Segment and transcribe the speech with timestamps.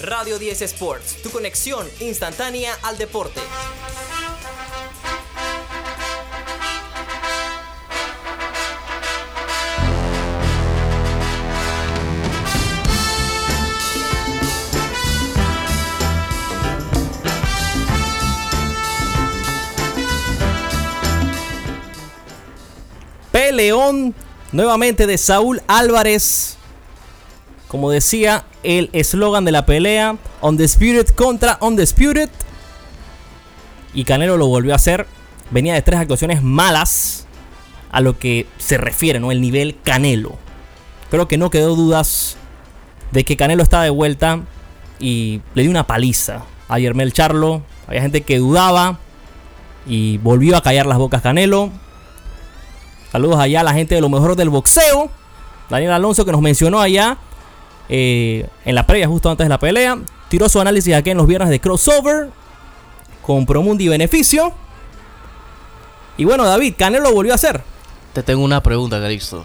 [0.00, 3.40] Radio 10 Sports, tu conexión instantánea al deporte.
[23.32, 24.14] Peleón
[24.52, 26.57] nuevamente de Saúl Álvarez.
[27.68, 32.30] Como decía el eslogan de la pelea, Undisputed contra Undisputed.
[33.92, 35.06] Y Canelo lo volvió a hacer.
[35.50, 37.26] Venía de tres actuaciones malas
[37.92, 39.30] a lo que se refiere, ¿no?
[39.30, 40.36] El nivel Canelo.
[41.10, 42.36] Creo que no quedó dudas
[43.12, 44.40] de que Canelo está de vuelta
[44.98, 47.62] y le dio una paliza a Yermel Charlo.
[47.86, 48.98] Había gente que dudaba
[49.86, 51.70] y volvió a callar las bocas Canelo.
[53.12, 55.10] Saludos allá a la gente de lo mejor del boxeo.
[55.68, 57.18] Daniel Alonso que nos mencionó allá
[57.88, 59.98] eh, en la previa, justo antes de la pelea.
[60.28, 62.30] Tiró su análisis aquí en los viernes de crossover.
[63.22, 64.52] Con Promundi Beneficio.
[66.16, 67.62] Y bueno, David, Canelo volvió a hacer.
[68.12, 69.44] Te tengo una pregunta, Calixto.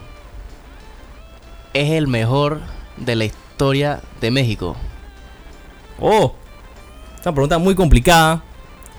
[1.72, 2.60] ¿Es el mejor
[2.96, 4.76] de la historia de México?
[6.00, 6.34] Oh,
[7.18, 8.42] es una pregunta muy complicada.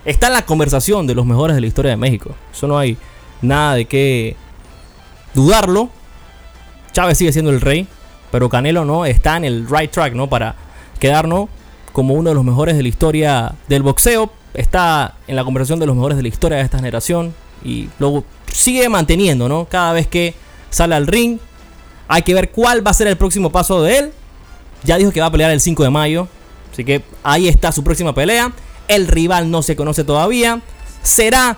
[0.05, 2.36] Está en la conversación de los mejores de la historia de México.
[2.53, 2.98] Eso no hay
[3.42, 4.36] nada de qué
[5.33, 5.89] dudarlo.
[6.92, 7.88] Chávez sigue siendo el rey,
[8.36, 10.28] pero Canelo no está en el right track, ¿no?
[10.28, 10.55] Para
[11.00, 11.47] quedarnos
[11.94, 14.30] como uno de los mejores de la historia del boxeo.
[14.53, 17.33] Está en la conversación de los mejores de la historia de esta generación
[17.64, 19.69] y luego sigue manteniendo, ¿no?
[19.72, 20.36] Cada vez que
[20.69, 21.39] sale al ring,
[22.09, 24.11] hay que ver cuál va a ser el próximo paso de él.
[24.83, 26.27] Ya dijo que va a pelear el 5 de mayo,
[26.73, 28.52] así que ahí está su próxima pelea.
[28.89, 30.59] El rival no se conoce todavía.
[31.02, 31.55] Será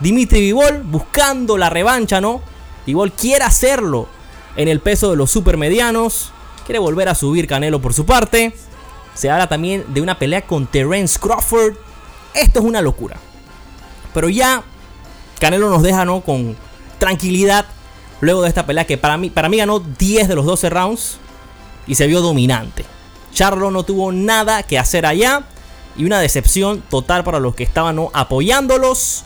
[0.00, 2.42] Dimitri Vivol buscando la revancha, ¿no?
[2.84, 4.06] Vivol quiere hacerlo
[4.56, 6.32] en el peso de los supermedianos.
[6.66, 8.54] Quiere volver a subir Canelo por su parte.
[9.14, 11.74] Se habla también de una pelea con Terence Crawford.
[12.34, 13.16] Esto es una locura.
[14.12, 14.62] Pero ya
[15.38, 16.20] Canelo nos deja ¿no?
[16.20, 16.56] con
[16.98, 17.66] tranquilidad
[18.20, 21.18] luego de esta pelea que para mí, para mí ganó 10 de los 12 rounds
[21.86, 22.84] y se vio dominante.
[23.32, 25.44] Charlo no tuvo nada que hacer allá
[25.96, 28.10] y una decepción total para los que estaban ¿no?
[28.14, 29.24] apoyándolos.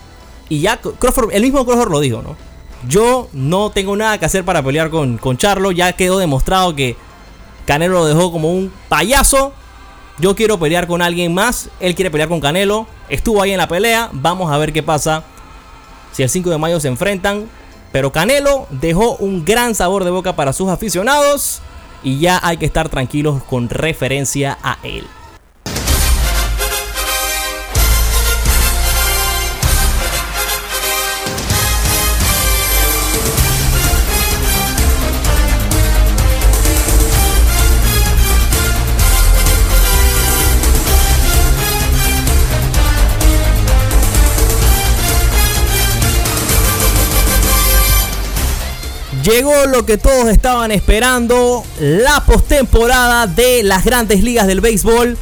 [0.49, 2.48] Y ya Crawford, el mismo Crawford lo dijo, ¿no?
[2.87, 5.73] Yo no tengo nada que hacer para pelear con, con Charlo.
[5.73, 6.97] Ya quedó demostrado que
[7.67, 9.53] Canelo lo dejó como un payaso.
[10.19, 11.71] Yo quiero pelear con alguien más.
[11.81, 12.87] Él quiere pelear con Canelo.
[13.09, 14.11] Estuvo ahí en la pelea.
[14.13, 15.25] Vamos a ver qué pasa.
[16.13, 17.49] Si el 5 de mayo se enfrentan.
[17.93, 21.61] Pero Canelo dejó un gran sabor de boca para sus aficionados.
[22.03, 25.05] Y ya hay que estar tranquilos con referencia a él.
[49.23, 55.17] Llegó lo que todos estaban esperando, la postemporada de las grandes ligas del béisbol,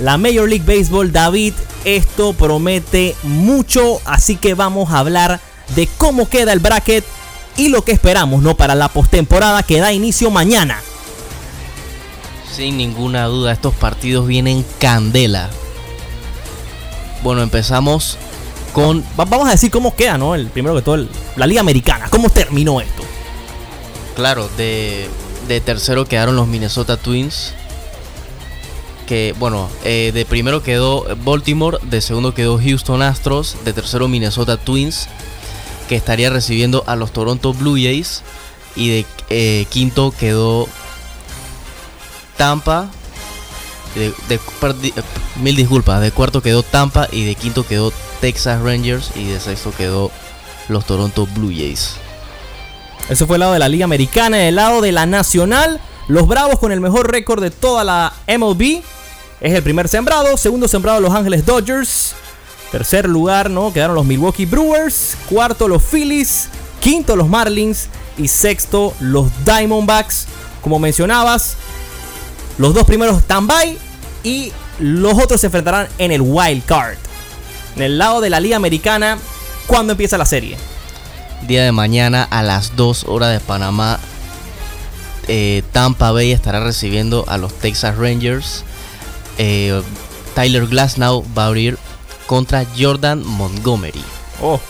[0.00, 1.12] la Major League Baseball.
[1.12, 1.54] David,
[1.84, 5.40] esto promete mucho, así que vamos a hablar
[5.76, 7.04] de cómo queda el bracket
[7.56, 8.56] y lo que esperamos, ¿no?
[8.56, 10.80] Para la postemporada que da inicio mañana.
[12.54, 15.48] Sin ninguna duda, estos partidos vienen candela.
[17.22, 18.18] Bueno, empezamos
[18.72, 19.04] con.
[19.16, 20.34] Vamos a decir cómo queda, ¿no?
[20.34, 21.06] El primero que todo,
[21.36, 22.08] la Liga Americana.
[22.10, 23.07] ¿Cómo terminó esto?
[24.18, 25.08] Claro, de,
[25.64, 27.54] tercero quedaron los Minnesota Twins.
[29.06, 34.56] Que, bueno, eh, de primero quedó Baltimore, de segundo quedó Houston Astros, de tercero Minnesota
[34.56, 35.08] Twins,
[35.88, 38.22] que estaría recibiendo a los Toronto Blue Jays.
[38.74, 40.68] Y de eh, quinto quedó
[42.36, 42.90] Tampa.
[43.94, 44.12] De,
[45.36, 49.72] mil disculpas, de cuarto quedó Tampa y de quinto quedó Texas Rangers y de sexto
[49.72, 50.10] quedó
[50.68, 51.96] los Toronto Blue Jays.
[53.08, 54.46] Eso fue el lado de la Liga Americana.
[54.46, 58.82] El lado de la Nacional, los Bravos con el mejor récord de toda la MLB.
[59.40, 60.36] Es el primer sembrado.
[60.36, 62.14] Segundo sembrado, Los Ángeles Dodgers.
[62.70, 63.72] Tercer lugar, ¿no?
[63.72, 65.16] Quedaron los Milwaukee Brewers.
[65.28, 66.48] Cuarto, los Phillies.
[66.80, 67.88] Quinto, los Marlins.
[68.18, 70.26] Y sexto, los Diamondbacks.
[70.60, 71.56] Como mencionabas,
[72.58, 73.78] los dos primeros están by.
[74.22, 76.98] Y los otros se enfrentarán en el Wild Card.
[77.76, 79.18] En el lado de la Liga Americana,
[79.66, 80.56] ¿cuándo empieza la serie?
[81.46, 83.98] Día de mañana a las 2 horas de Panamá,
[85.28, 88.64] eh, Tampa Bay estará recibiendo a los Texas Rangers.
[89.36, 89.82] Eh,
[90.34, 91.78] Tyler Glasnow va a abrir
[92.26, 94.02] contra Jordan Montgomery.
[94.40, 94.60] Oh,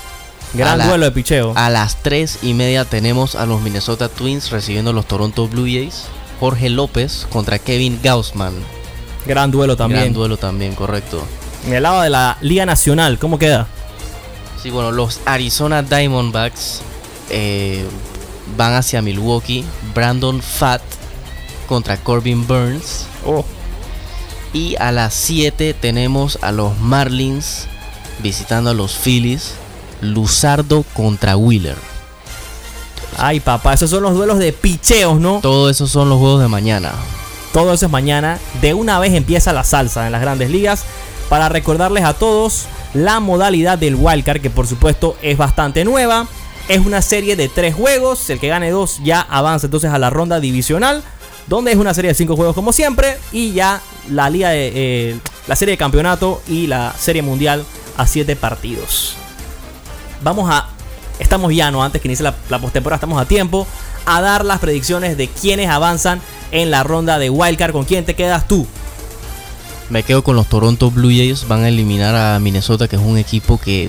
[0.54, 1.52] gran duelo de picheo.
[1.56, 5.64] A las 3 y media tenemos a los Minnesota Twins recibiendo a los Toronto Blue
[5.64, 6.04] Jays.
[6.40, 8.54] Jorge López contra Kevin Gaussman.
[9.26, 10.02] Gran duelo también.
[10.02, 11.22] Gran duelo también, correcto.
[11.66, 13.66] En el lado de la Liga Nacional, ¿cómo queda?
[14.62, 16.80] Sí, bueno, los Arizona Diamondbacks
[17.30, 17.84] eh,
[18.56, 19.64] van hacia Milwaukee.
[19.94, 20.82] Brandon Fatt
[21.68, 23.06] contra Corbin Burns.
[23.24, 23.44] Oh.
[24.52, 27.66] Y a las 7 tenemos a los Marlins
[28.20, 29.54] visitando a los Phillies.
[30.00, 31.76] Luzardo contra Wheeler.
[33.16, 35.40] Ay, papá, esos son los duelos de picheos, ¿no?
[35.40, 36.92] Todo eso son los juegos de mañana.
[37.52, 38.38] Todo eso es mañana.
[38.60, 40.84] De una vez empieza la salsa en las grandes ligas.
[41.28, 46.26] Para recordarles a todos la modalidad del wildcard, que por supuesto es bastante nueva.
[46.68, 48.28] Es una serie de tres juegos.
[48.30, 51.02] El que gane dos ya avanza entonces a la ronda divisional.
[51.46, 53.16] Donde es una serie de cinco juegos como siempre.
[53.32, 53.80] Y ya
[54.10, 57.64] la liga de, eh, la serie de campeonato y la serie mundial
[57.96, 59.14] a siete partidos.
[60.22, 60.68] Vamos a.
[61.18, 63.66] Estamos ya, no antes que inicie la, la postemporada, estamos a tiempo.
[64.06, 66.20] A dar las predicciones de quienes avanzan
[66.52, 67.72] en la ronda de wildcard.
[67.72, 68.66] ¿Con quién te quedas tú?
[69.90, 71.48] Me quedo con los Toronto Blue Jays.
[71.48, 73.88] Van a eliminar a Minnesota, que es un equipo que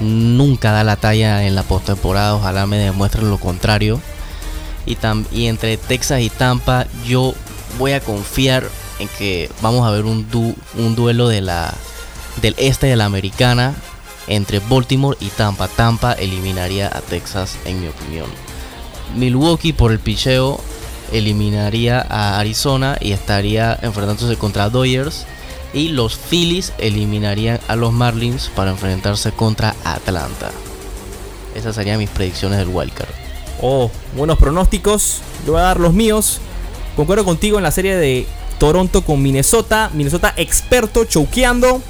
[0.00, 2.34] nunca da la talla en la postemporada.
[2.34, 4.00] Ojalá me demuestren lo contrario.
[4.86, 7.34] Y, tam- y entre Texas y Tampa, yo
[7.78, 8.68] voy a confiar
[8.98, 11.72] en que vamos a ver un, du- un duelo de la,
[12.42, 13.74] del este de la americana
[14.26, 15.68] entre Baltimore y Tampa.
[15.68, 18.26] Tampa eliminaría a Texas, en mi opinión.
[19.16, 20.60] Milwaukee, por el picheo,
[21.12, 25.26] eliminaría a Arizona y estaría enfrentándose contra Dodgers.
[25.72, 30.50] Y los Phillies eliminarían a los Marlins para enfrentarse contra Atlanta.
[31.54, 33.08] Esas serían mis predicciones del wildcard.
[33.60, 35.20] Oh, buenos pronósticos.
[35.46, 36.40] Yo voy a dar los míos.
[36.96, 38.26] Concuerdo contigo en la serie de
[38.58, 39.90] Toronto con Minnesota.
[39.94, 41.80] Minnesota experto choqueando.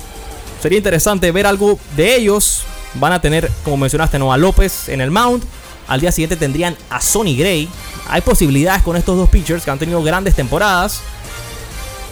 [0.62, 2.62] Sería interesante ver algo de ellos.
[2.94, 5.42] Van a tener, como mencionaste, a López en el mound.
[5.86, 7.68] Al día siguiente tendrían a Sonny Gray.
[8.08, 11.00] Hay posibilidades con estos dos pitchers que han tenido grandes temporadas.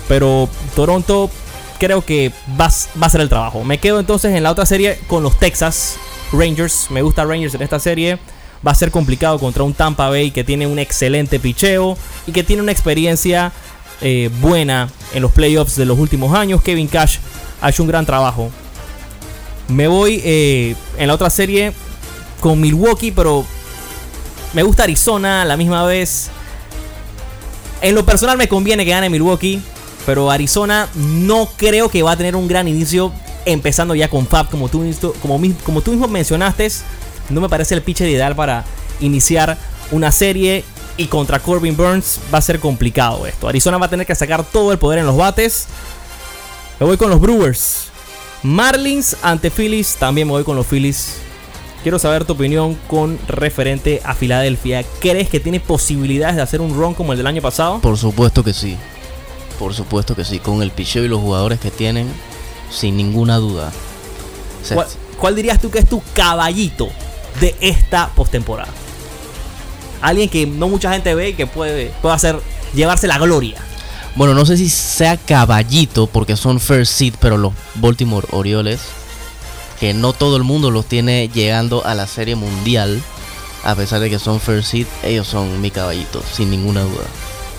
[0.08, 1.30] Pero Toronto
[1.78, 3.64] creo que va, a ser el trabajo.
[3.64, 5.96] Me quedo entonces en la otra serie con los Texas
[6.32, 6.86] Rangers.
[6.90, 8.18] Me gusta Rangers en esta serie.
[8.64, 11.96] Va a ser complicado contra un Tampa Bay que tiene un excelente picheo
[12.26, 13.52] y que tiene una experiencia
[14.00, 16.62] eh, buena en los playoffs de los últimos años.
[16.62, 17.18] Kevin Cash
[17.60, 18.50] ha hecho un gran trabajo.
[19.68, 21.72] Me voy eh, en la otra serie
[22.40, 23.44] con Milwaukee, pero
[24.52, 26.30] me gusta Arizona a la misma vez.
[27.80, 29.60] En lo personal me conviene que gane Milwaukee,
[30.06, 33.12] pero Arizona no creo que va a tener un gran inicio
[33.44, 36.70] empezando ya con Fab, como tú, como tú mismo mencionaste.
[37.28, 38.64] No me parece el pitcher ideal para
[39.00, 39.58] iniciar
[39.90, 40.64] una serie
[40.96, 43.48] y contra Corbin Burns va a ser complicado esto.
[43.48, 45.66] Arizona va a tener que sacar todo el poder en los bates.
[46.78, 47.86] Me voy con los Brewers.
[48.42, 51.16] Marlins ante Phillies, también me voy con los Phillies.
[51.82, 54.84] Quiero saber tu opinión con referente a Filadelfia.
[55.00, 57.80] ¿Crees que tiene posibilidades de hacer un run como el del año pasado?
[57.80, 58.76] Por supuesto que sí.
[59.58, 60.38] Por supuesto que sí.
[60.38, 62.08] Con el picheo y los jugadores que tienen,
[62.70, 63.72] sin ninguna duda.
[64.62, 64.86] Se- ¿Cuál,
[65.18, 66.88] cuál dirías tú que es tu caballito
[67.40, 68.70] de esta postemporada?
[70.00, 72.38] Alguien que no mucha gente ve y que puede, puede hacer
[72.74, 73.56] llevarse la gloria.
[74.14, 78.80] Bueno, no sé si sea caballito porque son first seed, pero los Baltimore Orioles,
[79.82, 83.02] que no todo el mundo los tiene llegando a la serie mundial,
[83.64, 87.02] a pesar de que son first seed, ellos son mi caballito, sin ninguna duda.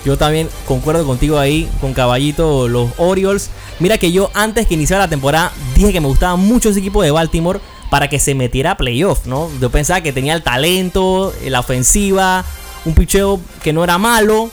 [0.06, 3.50] Yo también concuerdo contigo ahí, con Caballito, los Orioles.
[3.78, 7.02] Mira que yo antes que iniciara la temporada dije que me gustaba mucho ese equipo
[7.02, 9.50] de Baltimore para que se metiera a playoff, ¿no?
[9.60, 12.42] Yo pensaba que tenía el talento, la ofensiva,
[12.86, 14.48] un picheo que no era malo.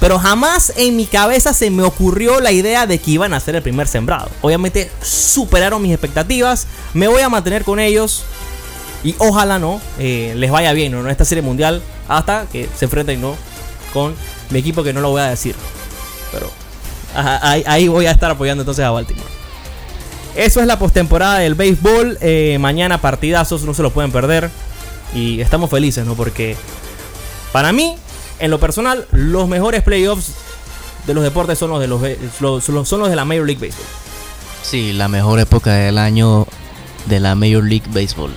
[0.00, 3.54] Pero jamás en mi cabeza se me ocurrió la idea de que iban a ser
[3.56, 4.28] el primer sembrado.
[4.42, 6.66] Obviamente superaron mis expectativas.
[6.92, 8.24] Me voy a mantener con ellos.
[9.02, 11.00] Y ojalá no eh, les vaya bien ¿no?
[11.00, 11.82] en esta serie mundial.
[12.08, 13.36] Hasta que se enfrenten ¿no?
[13.92, 14.14] con
[14.50, 15.54] mi equipo que no lo voy a decir.
[16.32, 16.50] Pero
[17.66, 19.28] ahí voy a estar apoyando entonces a Baltimore.
[20.36, 22.18] Eso es la postemporada del béisbol.
[22.20, 24.50] Eh, mañana partidazos, no se lo pueden perder.
[25.14, 26.14] Y estamos felices, ¿no?
[26.14, 26.56] Porque
[27.52, 27.96] para mí,
[28.38, 30.32] en lo personal, los mejores playoffs
[31.06, 32.00] de los deportes son los de los,
[32.40, 33.86] los- los- son los de la Major League Baseball.
[34.62, 36.46] Sí, la mejor época del año
[37.06, 38.32] de la Major League Baseball.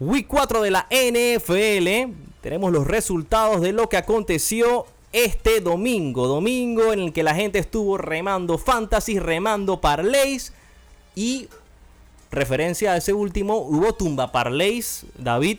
[0.00, 2.12] Week 4 de la NFL.
[2.40, 6.26] Tenemos los resultados de lo que aconteció este domingo.
[6.26, 10.52] Domingo en el que la gente estuvo remando fantasy, remando parlays.
[11.14, 11.48] Y
[12.30, 15.58] referencia a ese último, hubo tumba parlays, David.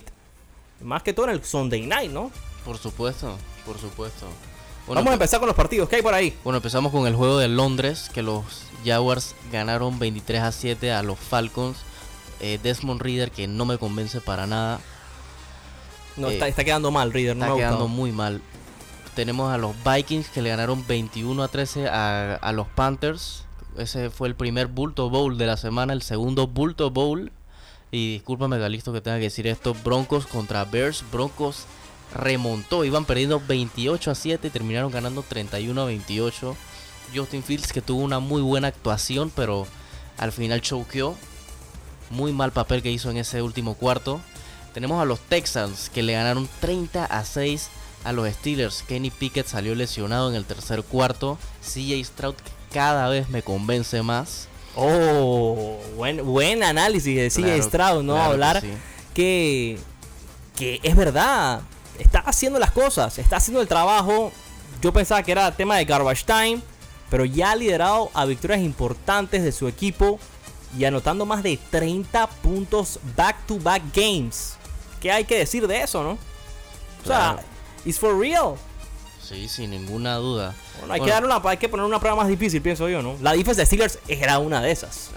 [0.82, 2.30] Más que todo en el Sunday night, ¿no?
[2.66, 4.26] Por supuesto, por supuesto.
[4.86, 5.88] Bueno, Vamos a pues- empezar con los partidos.
[5.88, 6.36] ¿Qué hay por ahí?
[6.44, 8.44] Bueno, empezamos con el juego de Londres, que los
[8.84, 11.78] Jaguars ganaron 23 a 7 a los Falcons.
[12.40, 14.80] Eh, Desmond Reader, que no me convence para nada,
[16.16, 17.36] No, Eh, está, está quedando mal, Reader.
[17.36, 18.42] No está me ha quedando muy mal.
[19.14, 23.44] tenemos a los Vikings que le ganaron 21 a 13 a, a los Panthers.
[23.78, 27.32] Ese fue el primer Bulto Bowl de la semana, el segundo Bulto Bowl.
[27.90, 29.74] Y discúlpame, Galisto, que tenga que decir esto.
[29.84, 31.04] Broncos contra Bears.
[31.12, 31.64] Broncos
[32.14, 32.84] remontó.
[32.84, 36.56] Iban perdiendo 28 a 7 y terminaron ganando 31 a 28.
[37.14, 39.66] Justin Fields que tuvo una muy buena actuación, pero
[40.18, 41.14] al final choqueó.
[42.10, 44.20] Muy mal papel que hizo en ese último cuarto.
[44.74, 47.68] Tenemos a los Texans que le ganaron 30 a 6
[48.04, 48.82] a los Steelers.
[48.86, 51.38] Kenny Pickett salió lesionado en el tercer cuarto.
[51.62, 52.34] CJ Stroud
[52.72, 54.48] cada vez me convence más.
[54.76, 58.14] Oh, buen, buen análisis de CJ Claro, Stroud, ¿no?
[58.14, 58.68] claro que Hablar sí.
[59.14, 59.78] que,
[60.54, 61.62] que es verdad,
[61.98, 64.32] está haciendo las cosas, está haciendo el trabajo.
[64.82, 66.60] Yo pensaba que era tema de garbage time,
[67.10, 70.18] pero ya ha liderado a victorias importantes de su equipo
[70.78, 74.56] y anotando más de 30 puntos back to back games.
[75.00, 76.18] ¿Qué hay que decir de eso, no?
[77.02, 77.38] O sea,
[77.84, 78.54] it's for real.
[79.22, 80.54] Sí, sin ninguna duda.
[80.78, 83.02] Bueno, hay, Bueno, que darle una, hay que poner una prueba más difícil, pienso yo,
[83.02, 83.16] ¿no?
[83.20, 85.10] La defensa de Steelers era una de esas.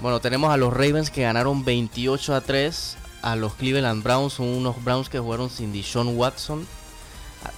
[0.00, 4.46] Bueno, tenemos a los Ravens que ganaron 28 a 3 a los Cleveland Browns, son
[4.48, 6.66] unos Browns que jugaron sin Deshaun Watson.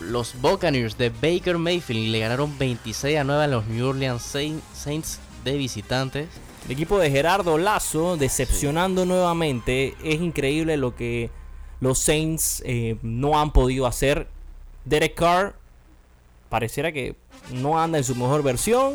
[0.01, 4.61] Los Buccaneers de Baker Mayfield le ganaron 26 a 9 a los New Orleans Sain-
[4.75, 6.29] Saints de visitantes.
[6.67, 9.95] El equipo de Gerardo Lazo decepcionando nuevamente.
[10.05, 11.31] Es increíble lo que
[11.81, 14.29] los Saints eh, no han podido hacer.
[14.85, 15.55] Derek Carr
[16.51, 17.17] pareciera que
[17.53, 18.95] no anda en su mejor versión.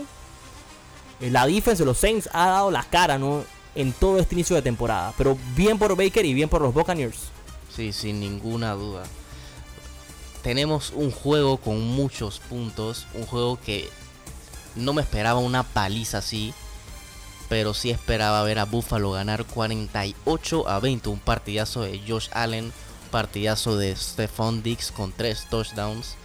[1.20, 3.44] Eh, La defensa de los Saints ha dado la cara ¿no?
[3.76, 5.14] En todo este inicio de temporada.
[5.18, 7.30] Pero bien por Baker y bien por los Buccaneers.
[7.76, 9.04] Sí, sin ninguna duda.
[10.42, 13.90] Tenemos un juego con muchos puntos, un juego que
[14.76, 16.54] no me esperaba una paliza así,
[17.50, 22.72] pero sí esperaba ver a Buffalo ganar 48 a 20, un partidazo de Josh Allen,
[23.12, 26.16] partidazo de Stephon Diggs con tres touchdowns.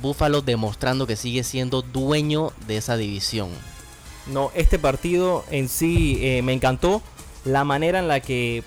[0.00, 3.50] Buffalo demostrando que sigue siendo dueño de esa división.
[4.32, 7.02] No, este partido en sí eh, me encantó.
[7.44, 8.62] La manera en la que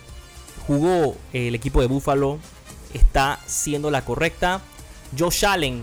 [0.66, 2.40] jugó el equipo de Buffalo
[2.94, 4.62] está siendo la correcta.
[5.18, 5.82] Josh Allen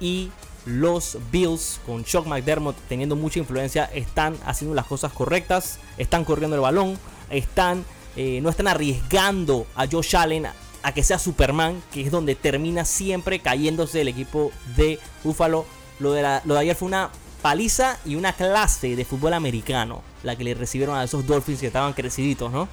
[0.00, 0.30] y
[0.66, 5.78] los Bills con Chuck McDermott teniendo mucha influencia están haciendo las cosas correctas.
[5.96, 6.98] Están corriendo el balón.
[7.30, 7.84] Están,
[8.16, 10.46] eh, no están arriesgando a Josh Allen
[10.82, 15.64] a que sea Superman, que es donde termina siempre cayéndose el equipo de Buffalo.
[15.98, 17.10] Lo de, lo de ayer fue una
[17.42, 21.68] paliza y una clase de fútbol americano la que le recibieron a esos Dolphins que
[21.68, 22.68] estaban creciditos, ¿no?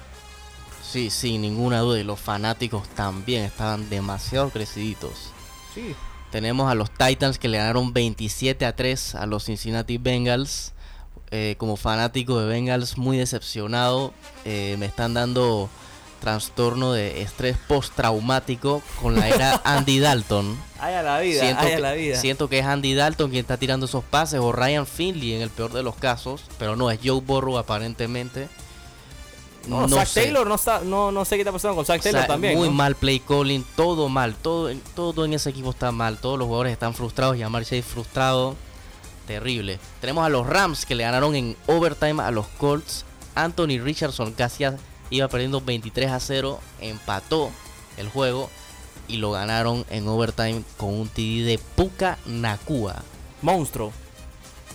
[0.82, 5.32] Sí, sin ninguna duda, y los fanáticos también estaban demasiado creciditos.
[5.74, 5.94] Sí.
[6.30, 10.72] Tenemos a los Titans que le ganaron 27 a 3 a los Cincinnati Bengals.
[11.30, 14.12] Eh, como fanático de Bengals, muy decepcionado.
[14.44, 15.68] Eh, me están dando
[16.24, 20.56] trastorno de estrés postraumático con la era Andy Dalton.
[20.80, 22.16] Ay a la vida, siento, ay a la vida.
[22.18, 25.50] siento que es Andy Dalton quien está tirando esos pases o Ryan Finley en el
[25.50, 28.48] peor de los casos, pero no es Joe Burrow aparentemente.
[29.68, 32.12] no, Zach Taylor no, está, no, no sé qué está pasando con Zach O sea,
[32.12, 32.56] Taylor también.
[32.56, 32.74] Muy ¿no?
[32.74, 36.46] mal play calling, todo mal, todo, en- todo en ese equipo está mal, todos los
[36.46, 38.56] jugadores están frustrados, Yamar Chase frustrado,
[39.26, 39.78] terrible.
[40.00, 43.04] Tenemos a los Rams que le ganaron en overtime a los Colts.
[43.34, 44.76] Anthony Richardson casi a-
[45.10, 47.50] iba perdiendo 23 a 0, empató
[47.96, 48.50] el juego
[49.08, 53.02] y lo ganaron en overtime con un TD de Puka Nakua.
[53.42, 53.92] Monstruo.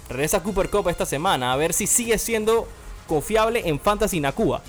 [0.10, 2.68] Regresa Cooper Cup esta semana a ver si sigue siendo
[3.08, 4.62] confiable en Fantasy Nakua.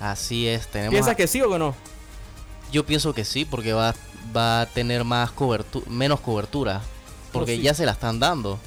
[0.00, 1.74] Así es, tenemos ¿Piensas a- que sí o que no?
[2.70, 3.94] Yo pienso que sí, porque va,
[4.36, 6.82] va a tener más cobertura, menos cobertura.
[7.32, 7.62] Porque sí.
[7.62, 8.58] ya se la están dando.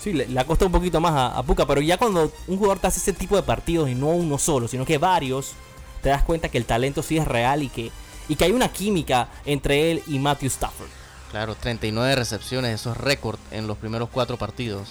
[0.00, 2.78] Sí, le, le costado un poquito más a, a Puka, pero ya cuando un jugador
[2.78, 5.52] te hace ese tipo de partidos y no uno solo, sino que varios,
[6.04, 7.90] te das cuenta que el talento sí es real y que,
[8.28, 10.90] y que hay una química entre él y Matthew Stafford.
[11.30, 14.86] Claro, 39 recepciones, eso es récord en los primeros cuatro partidos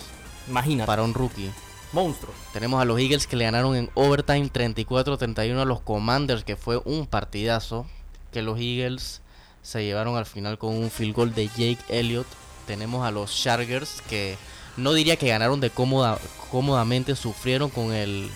[0.50, 0.88] Imagínate.
[0.88, 1.52] para un rookie.
[1.94, 2.34] Monstruo.
[2.52, 6.82] Tenemos a los Eagles que le ganaron en overtime 34-31 a los Commanders, que fue
[6.84, 7.86] un partidazo.
[8.32, 9.22] Que los Eagles
[9.62, 12.26] se llevaron al final con un field goal de Jake Elliott.
[12.66, 14.36] Tenemos a los Chargers que
[14.76, 16.18] no diría que ganaron de cómoda,
[16.50, 18.28] cómodamente, sufrieron con el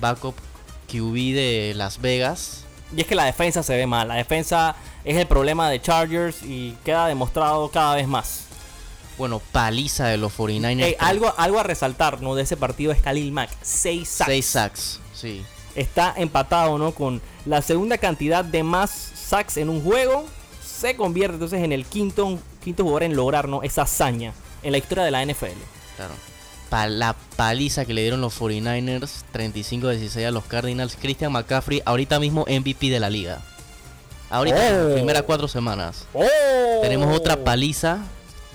[0.00, 0.34] backup
[0.90, 2.64] QB de Las Vegas.
[2.96, 4.08] Y es que la defensa se ve mal.
[4.08, 8.44] La defensa es el problema de Chargers y queda demostrado cada vez más.
[9.16, 10.82] Bueno, paliza de los 49ers.
[10.82, 12.34] Ey, algo, algo a resaltar ¿no?
[12.34, 13.50] de ese partido es Khalil Mack.
[13.62, 14.30] 6 sacks.
[14.30, 15.44] 6 sacks, sí.
[15.74, 16.92] Está empatado ¿no?
[16.92, 20.24] con la segunda cantidad de más sacks en un juego.
[20.64, 23.62] Se convierte entonces en el quinto, quinto jugador en lograr ¿no?
[23.62, 24.32] esa hazaña
[24.62, 25.46] en la historia de la NFL.
[25.96, 26.14] Claro.
[26.70, 30.96] Pa- la paliza que le dieron los 49ers, 35-16 a los Cardinals.
[31.00, 33.40] Christian McCaffrey, ahorita mismo MVP de la liga.
[34.30, 34.84] Ahorita, en Oh.
[34.84, 36.06] las primeras cuatro semanas.
[36.14, 36.24] ¡Oh!
[36.80, 37.98] Tenemos otra paliza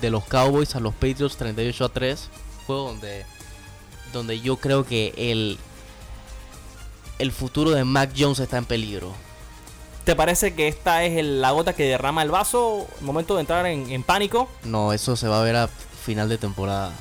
[0.00, 2.28] de los Cowboys a los Patriots 38 a 3.
[2.66, 3.24] Juego donde,
[4.12, 5.58] donde yo creo que el,
[7.18, 9.12] el futuro de Mac Jones está en peligro.
[10.04, 12.86] ¿Te parece que esta es el- la gota que derrama el vaso?
[13.00, 14.48] Momento de entrar en, en pánico.
[14.64, 16.92] No, eso se va a ver a final de temporada.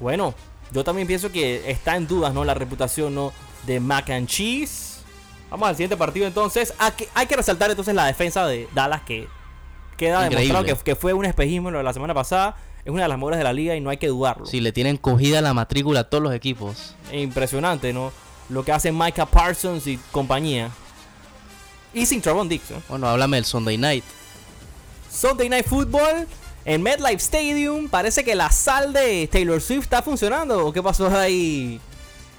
[0.00, 0.34] Bueno,
[0.72, 2.44] yo también pienso que está en dudas, ¿no?
[2.44, 3.32] La reputación, ¿no?
[3.66, 5.00] De Mac and Cheese.
[5.50, 6.72] Vamos al siguiente partido entonces.
[6.78, 9.28] Hay que, hay que resaltar entonces la defensa de Dallas que
[9.96, 10.46] queda Increíble.
[10.54, 12.56] demostrado que, que fue un espejismo lo de la semana pasada.
[12.84, 14.46] Es una de las mejores de la liga y no hay que dudarlo.
[14.46, 16.94] Si le tienen cogida la matrícula a todos los equipos.
[17.12, 18.10] Impresionante, ¿no?
[18.48, 20.70] Lo que hace Micah Parsons y compañía.
[21.92, 22.80] Y sin Travon Dix, ¿no?
[22.88, 24.04] Bueno, háblame del Sunday Night.
[25.10, 26.26] Sunday Night Football
[26.64, 27.88] en MetLife Stadium.
[27.88, 30.66] Parece que la sal de Taylor Swift está funcionando.
[30.66, 31.80] ¿O qué pasó ahí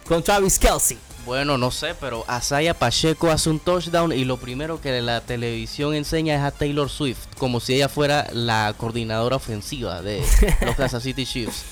[0.08, 0.98] con Travis Kelsey?
[1.26, 5.94] Bueno, no sé, pero Asaya Pacheco hace un touchdown y lo primero que la televisión
[5.94, 10.24] enseña es a Taylor Swift, como si ella fuera la coordinadora ofensiva de
[10.66, 11.64] los Kansas City Chiefs.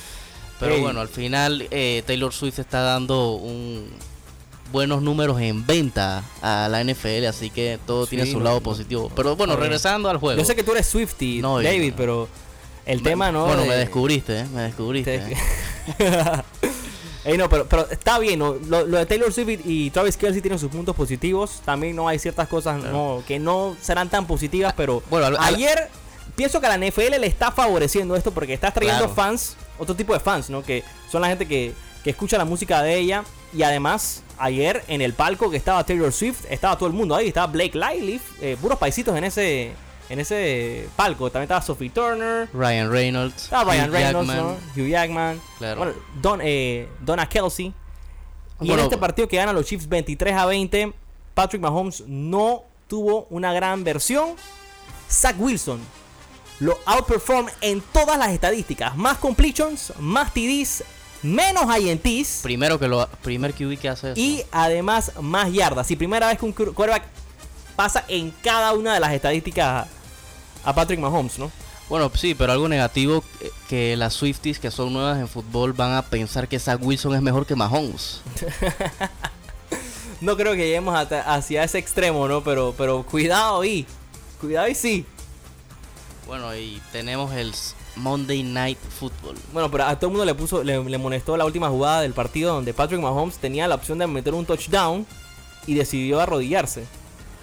[0.60, 3.90] Pero bueno, al final eh, Taylor Swift está dando un
[4.72, 8.58] buenos números en venta a la NFL, así que todo Sí, tiene su no, lado
[8.58, 8.64] no.
[8.64, 9.12] positivo.
[9.16, 10.40] Pero bueno, regresando al juego.
[10.40, 12.28] Yo sé que tú eres Swifty, No, David, pero
[12.86, 13.46] el Me- tema no.
[13.46, 14.46] Bueno, de- me descubriste, ¿eh?
[14.54, 15.20] me descubriste.
[15.20, 15.34] te-
[16.04, 16.42] ¿eh?
[17.26, 18.54] Ey, no, pero, pero está bien, ¿no?
[18.68, 21.62] lo, lo de Taylor Swift y Travis Kelsey tienen sus puntos positivos.
[21.66, 25.56] También no hay ciertas cosas no, que no serán tan positivas, pero Bueno, al- al-
[25.56, 25.90] ayer
[26.36, 29.14] pienso que a la NFL le está favoreciendo esto porque está trayendo Claro.
[29.16, 30.64] fans, otro tipo de fans, ¿no?
[30.64, 33.24] Que son la gente que, que escucha la música de ella.
[33.54, 37.28] Y además, ayer en el palco que estaba Taylor Swift, estaba todo el mundo ahí.
[37.28, 39.72] Estaba Blake Lively, eh, puros paisitos en ese,
[40.10, 41.30] en ese palco.
[41.32, 42.50] También estaba Sophie Turner.
[42.54, 44.38] Ryan Reynolds, Estaba Ryan Hugh Reynolds, Jackman.
[44.48, 44.84] ¿no?
[44.84, 45.42] Hugh Jackman.
[45.58, 45.78] Claro.
[45.78, 47.74] Bueno, Don, eh, Donna Kelsey.
[48.62, 50.94] Y Bueno, en este partido que ganan los Chiefs 23 a 20,
[51.34, 54.36] Patrick Mahomes no tuvo una gran versión.
[55.10, 55.80] Zach Wilson
[56.60, 58.96] lo outperform en todas las estadísticas.
[58.98, 60.84] Más completions, más TDs,
[61.22, 62.40] menos INTs.
[62.44, 64.20] Primero que lo primer QB que hace eso.
[64.20, 65.90] Y además más yardas.
[65.92, 67.04] Y primera vez que un qu- quarterback
[67.76, 69.88] pasa en cada una de las estadísticas
[70.64, 71.52] a, Patrick Mahomes, ¿no?
[71.88, 75.94] Bueno, sí, pero algo negativo eh, que las Swifties que son nuevas en fútbol van
[75.94, 78.22] a pensar que Zach Wilson es mejor que Mahomes.
[80.22, 80.94] No creo que lleguemos
[81.26, 82.44] hacia ese extremo, ¿no?
[82.44, 83.86] Pero, pero cuidado ahí.
[84.42, 85.06] Cuidado y sí.
[86.28, 87.54] Bueno, y tenemos el
[87.96, 89.36] Monday Night Football.
[89.54, 92.14] Bueno, pero a todo el mundo le puso, le, le molestó la última jugada del
[92.14, 95.06] partido donde Patrick Mahomes tenía la opción de meter un touchdown
[95.68, 96.86] y decidió arrodillarse.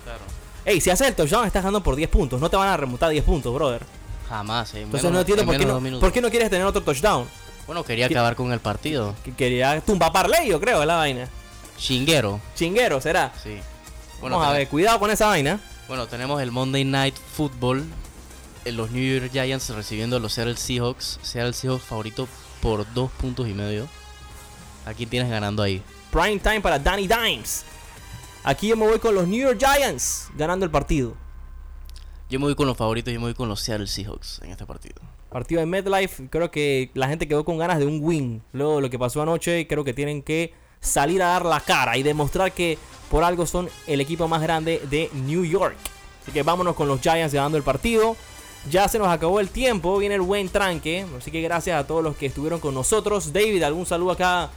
[0.04, 0.20] Claro.
[0.64, 2.40] Ey, si haces el touchdown estás ganando por 10 puntos.
[2.40, 3.82] No te van a remontar 10 puntos, brother.
[4.28, 6.66] Jamás, eh, Entonces menos- no entiendo en por qué no, por qué no quieres tener
[6.66, 7.26] otro touchdown.
[7.66, 9.14] Bueno, quería acabar con el partido.
[9.24, 11.28] Que quería tumba parlay, yo creo, la vaina.
[11.76, 13.32] Chinguero, Chinguero, será.
[13.42, 13.58] sí.
[14.22, 15.60] Vamos a ver, cuidado con esa vaina.
[15.88, 17.84] Bueno, tenemos el Monday Night Football.
[18.66, 21.18] Eh, Los New York Giants recibiendo a los Seattle Seahawks.
[21.22, 22.28] Seattle Seahawks favorito
[22.60, 23.88] por dos puntos y medio.
[24.84, 25.82] ¿A quién tienes ganando ahí?
[26.10, 27.64] Prime time para Danny Dimes.
[28.44, 31.14] Aquí yo me voy con los New York Giants ganando el partido.
[32.28, 34.66] Yo me voy con los favoritos, yo me voy con los Seattle Seahawks en este
[34.66, 34.96] partido.
[35.30, 38.42] Partido de MetLife, creo que la gente quedó con ganas de un win.
[38.52, 41.96] Luego de lo que pasó anoche, creo que tienen que salir a dar la cara
[41.96, 42.78] y demostrar que
[43.10, 45.76] por algo son el equipo más grande de New York.
[46.22, 48.16] Así que vámonos con los Giants ganando el partido.
[48.70, 51.06] Ya se nos acabó el tiempo, viene el buen tranque.
[51.16, 53.32] Así que gracias a todos los que estuvieron con nosotros.
[53.32, 54.50] David, algún saludo acá.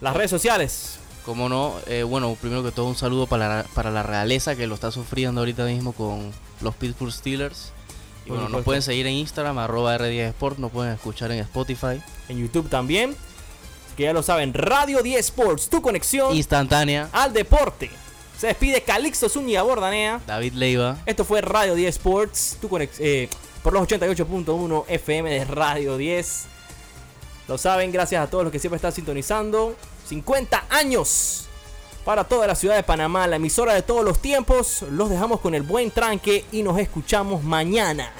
[0.00, 0.98] Las redes sociales.
[1.24, 4.66] Como no, Eh, bueno, primero que todo un saludo para la, para la realeza que
[4.66, 7.72] lo está sufriendo ahorita mismo con los Pittsburgh Steelers.
[8.26, 12.02] Y bueno, nos pueden seguir en Instagram, arroba R10 Sport, nos pueden escuchar en Spotify.
[12.28, 13.10] En YouTube también.
[13.10, 17.90] Así que ya lo saben, Radio 10 Sports, tu conexión Instantánea, al deporte.
[18.40, 20.18] Se despide Calixto Zúñiga Bordanea.
[20.26, 20.96] David Leiva.
[21.04, 23.28] Esto fue Radio 10 Sports, tu eh,
[23.62, 26.46] por los 88.1 FM de Radio 10.
[27.48, 29.76] Lo saben, gracias a todos los que siempre están sintonizando.
[30.08, 31.48] 50 años
[32.02, 34.86] para toda la ciudad de Panamá, la emisora de todos los tiempos.
[34.90, 38.10] Los dejamos con el buen tranque y nos escuchamos mañana.